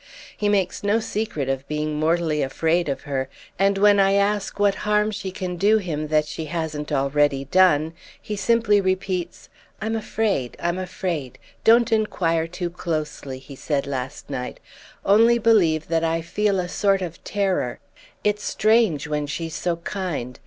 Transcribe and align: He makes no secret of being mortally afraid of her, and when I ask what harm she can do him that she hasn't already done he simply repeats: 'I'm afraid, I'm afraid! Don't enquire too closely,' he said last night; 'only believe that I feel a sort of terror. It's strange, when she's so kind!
He 0.35 0.49
makes 0.49 0.81
no 0.83 0.99
secret 0.99 1.47
of 1.47 1.67
being 1.67 1.99
mortally 1.99 2.41
afraid 2.41 2.89
of 2.89 3.01
her, 3.01 3.29
and 3.59 3.77
when 3.77 3.99
I 3.99 4.13
ask 4.13 4.57
what 4.59 4.73
harm 4.81 5.11
she 5.11 5.29
can 5.29 5.57
do 5.57 5.77
him 5.77 6.07
that 6.07 6.25
she 6.25 6.45
hasn't 6.45 6.91
already 6.91 7.45
done 7.45 7.93
he 8.19 8.35
simply 8.35 8.81
repeats: 8.81 9.47
'I'm 9.79 9.95
afraid, 9.95 10.57
I'm 10.59 10.79
afraid! 10.79 11.37
Don't 11.63 11.91
enquire 11.91 12.47
too 12.47 12.71
closely,' 12.71 13.37
he 13.37 13.55
said 13.55 13.85
last 13.85 14.27
night; 14.27 14.59
'only 15.05 15.37
believe 15.37 15.87
that 15.89 16.03
I 16.03 16.21
feel 16.21 16.59
a 16.59 16.67
sort 16.67 17.03
of 17.03 17.23
terror. 17.23 17.77
It's 18.23 18.43
strange, 18.43 19.05
when 19.07 19.27
she's 19.27 19.53
so 19.53 19.75
kind! 19.75 20.39